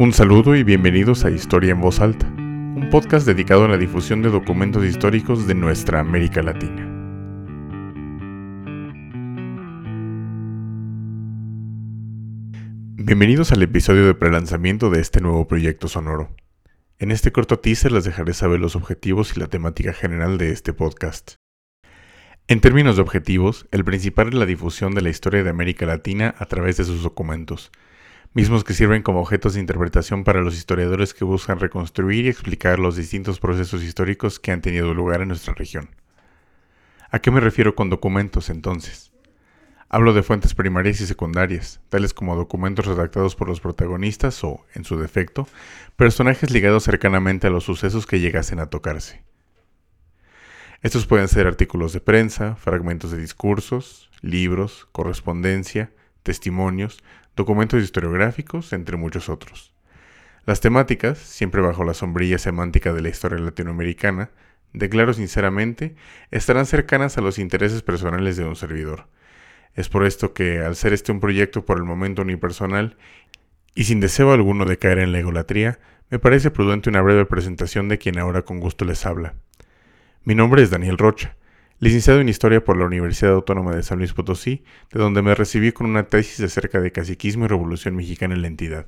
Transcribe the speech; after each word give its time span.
Un 0.00 0.12
saludo 0.12 0.54
y 0.54 0.62
bienvenidos 0.62 1.24
a 1.24 1.30
Historia 1.32 1.72
en 1.72 1.80
Voz 1.80 1.98
Alta, 1.98 2.24
un 2.28 2.88
podcast 2.88 3.26
dedicado 3.26 3.64
a 3.64 3.68
la 3.68 3.76
difusión 3.76 4.22
de 4.22 4.28
documentos 4.28 4.84
históricos 4.84 5.48
de 5.48 5.56
nuestra 5.56 5.98
América 5.98 6.40
Latina. 6.40 6.84
Bienvenidos 12.94 13.50
al 13.50 13.60
episodio 13.60 14.06
de 14.06 14.14
prelanzamiento 14.14 14.88
de 14.88 15.00
este 15.00 15.20
nuevo 15.20 15.48
proyecto 15.48 15.88
sonoro. 15.88 16.32
En 17.00 17.10
este 17.10 17.32
corto 17.32 17.58
teaser 17.58 17.90
les 17.90 18.04
dejaré 18.04 18.34
saber 18.34 18.60
los 18.60 18.76
objetivos 18.76 19.36
y 19.36 19.40
la 19.40 19.48
temática 19.48 19.92
general 19.92 20.38
de 20.38 20.52
este 20.52 20.72
podcast. 20.72 21.38
En 22.46 22.60
términos 22.60 22.94
de 22.94 23.02
objetivos, 23.02 23.66
el 23.72 23.84
principal 23.84 24.28
es 24.28 24.34
la 24.34 24.46
difusión 24.46 24.94
de 24.94 25.02
la 25.02 25.10
historia 25.10 25.42
de 25.42 25.50
América 25.50 25.86
Latina 25.86 26.36
a 26.38 26.46
través 26.46 26.76
de 26.76 26.84
sus 26.84 27.02
documentos, 27.02 27.72
mismos 28.38 28.62
que 28.62 28.72
sirven 28.72 29.02
como 29.02 29.18
objetos 29.18 29.54
de 29.54 29.60
interpretación 29.60 30.22
para 30.22 30.42
los 30.42 30.54
historiadores 30.56 31.12
que 31.12 31.24
buscan 31.24 31.58
reconstruir 31.58 32.26
y 32.26 32.28
explicar 32.28 32.78
los 32.78 32.94
distintos 32.94 33.40
procesos 33.40 33.82
históricos 33.82 34.38
que 34.38 34.52
han 34.52 34.60
tenido 34.60 34.94
lugar 34.94 35.22
en 35.22 35.26
nuestra 35.26 35.54
región. 35.54 35.90
¿A 37.10 37.18
qué 37.18 37.32
me 37.32 37.40
refiero 37.40 37.74
con 37.74 37.90
documentos 37.90 38.48
entonces? 38.48 39.10
Hablo 39.88 40.12
de 40.12 40.22
fuentes 40.22 40.54
primarias 40.54 41.00
y 41.00 41.06
secundarias, 41.08 41.80
tales 41.88 42.14
como 42.14 42.36
documentos 42.36 42.86
redactados 42.86 43.34
por 43.34 43.48
los 43.48 43.58
protagonistas 43.60 44.44
o, 44.44 44.64
en 44.72 44.84
su 44.84 44.96
defecto, 45.00 45.48
personajes 45.96 46.52
ligados 46.52 46.84
cercanamente 46.84 47.48
a 47.48 47.50
los 47.50 47.64
sucesos 47.64 48.06
que 48.06 48.20
llegasen 48.20 48.60
a 48.60 48.66
tocarse. 48.66 49.24
Estos 50.80 51.08
pueden 51.08 51.26
ser 51.26 51.48
artículos 51.48 51.92
de 51.92 52.00
prensa, 52.00 52.54
fragmentos 52.54 53.10
de 53.10 53.18
discursos, 53.18 54.10
libros, 54.22 54.86
correspondencia, 54.92 55.90
testimonios, 56.28 57.02
documentos 57.36 57.82
historiográficos, 57.82 58.74
entre 58.74 58.98
muchos 58.98 59.30
otros. 59.30 59.72
Las 60.44 60.60
temáticas, 60.60 61.16
siempre 61.16 61.62
bajo 61.62 61.84
la 61.84 61.94
sombrilla 61.94 62.36
semántica 62.36 62.92
de 62.92 63.00
la 63.00 63.08
historia 63.08 63.38
latinoamericana, 63.38 64.30
declaro 64.74 65.14
sinceramente, 65.14 65.96
estarán 66.30 66.66
cercanas 66.66 67.16
a 67.16 67.22
los 67.22 67.38
intereses 67.38 67.80
personales 67.80 68.36
de 68.36 68.44
un 68.44 68.56
servidor. 68.56 69.06
Es 69.74 69.88
por 69.88 70.04
esto 70.04 70.34
que, 70.34 70.58
al 70.58 70.76
ser 70.76 70.92
este 70.92 71.12
un 71.12 71.20
proyecto 71.20 71.64
por 71.64 71.78
el 71.78 71.84
momento 71.84 72.20
unipersonal, 72.20 72.98
y 73.74 73.84
sin 73.84 74.00
deseo 74.00 74.32
alguno 74.32 74.66
de 74.66 74.76
caer 74.76 74.98
en 74.98 75.12
la 75.12 75.20
egolatría, 75.20 75.78
me 76.10 76.18
parece 76.18 76.50
prudente 76.50 76.90
una 76.90 77.00
breve 77.00 77.24
presentación 77.24 77.88
de 77.88 77.96
quien 77.96 78.18
ahora 78.18 78.42
con 78.42 78.60
gusto 78.60 78.84
les 78.84 79.06
habla. 79.06 79.32
Mi 80.24 80.34
nombre 80.34 80.62
es 80.62 80.68
Daniel 80.68 80.98
Rocha, 80.98 81.37
licenciado 81.80 82.20
en 82.20 82.28
Historia 82.28 82.64
por 82.64 82.76
la 82.76 82.86
Universidad 82.86 83.32
Autónoma 83.32 83.74
de 83.74 83.82
San 83.82 83.98
Luis 83.98 84.12
Potosí, 84.12 84.64
de 84.92 84.98
donde 84.98 85.22
me 85.22 85.34
recibí 85.34 85.72
con 85.72 85.86
una 85.86 86.04
tesis 86.04 86.40
acerca 86.40 86.80
de 86.80 86.92
caciquismo 86.92 87.44
y 87.44 87.48
revolución 87.48 87.94
mexicana 87.94 88.34
en 88.34 88.42
la 88.42 88.48
entidad. 88.48 88.86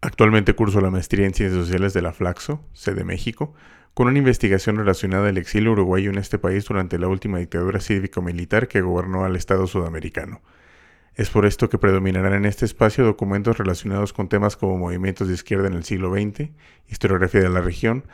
Actualmente 0.00 0.54
curso 0.54 0.80
la 0.80 0.90
maestría 0.90 1.26
en 1.26 1.34
Ciencias 1.34 1.60
Sociales 1.60 1.92
de 1.92 2.02
la 2.02 2.12
Flaxo, 2.12 2.64
sede 2.72 3.04
México, 3.04 3.54
con 3.94 4.06
una 4.06 4.18
investigación 4.18 4.76
relacionada 4.76 5.28
al 5.28 5.38
exilio 5.38 5.72
uruguayo 5.72 6.10
en 6.10 6.18
este 6.18 6.38
país 6.38 6.64
durante 6.64 6.98
la 6.98 7.08
última 7.08 7.38
dictadura 7.38 7.80
cívico-militar 7.80 8.68
que 8.68 8.80
gobernó 8.80 9.24
al 9.24 9.36
Estado 9.36 9.66
sudamericano. 9.66 10.40
Es 11.16 11.30
por 11.30 11.46
esto 11.46 11.68
que 11.68 11.78
predominarán 11.78 12.32
en 12.32 12.44
este 12.44 12.64
espacio 12.64 13.04
documentos 13.04 13.58
relacionados 13.58 14.12
con 14.12 14.28
temas 14.28 14.56
como 14.56 14.78
movimientos 14.78 15.26
de 15.26 15.34
izquierda 15.34 15.66
en 15.66 15.74
el 15.74 15.82
siglo 15.82 16.12
XX, 16.12 16.50
historiografía 16.86 17.40
de 17.40 17.48
la 17.48 17.60
región, 17.60 18.04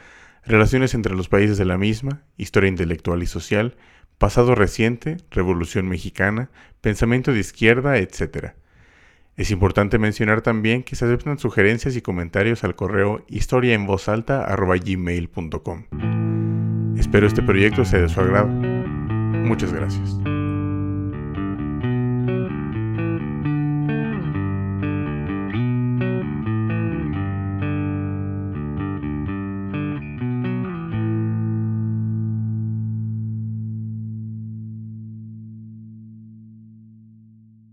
relaciones 0.46 0.94
entre 0.94 1.14
los 1.14 1.28
países 1.28 1.58
de 1.58 1.64
la 1.64 1.78
misma, 1.78 2.22
historia 2.36 2.68
intelectual 2.68 3.22
y 3.22 3.26
social, 3.26 3.76
pasado 4.18 4.54
reciente, 4.54 5.16
revolución 5.30 5.88
mexicana, 5.88 6.50
pensamiento 6.80 7.32
de 7.32 7.40
izquierda, 7.40 7.98
etc. 7.98 8.52
Es 9.36 9.50
importante 9.50 9.98
mencionar 9.98 10.42
también 10.42 10.84
que 10.84 10.94
se 10.96 11.04
aceptan 11.04 11.38
sugerencias 11.38 11.94
y 11.96 12.02
comentarios 12.02 12.64
al 12.64 12.76
correo 12.76 13.24
historiaenvozalta.gmail.com. 13.28 15.84
Espero 16.96 17.26
este 17.26 17.42
proyecto 17.42 17.84
sea 17.84 18.00
de 18.00 18.08
su 18.08 18.20
agrado. 18.20 18.46
Muchas 18.46 19.72
gracias. 19.72 20.16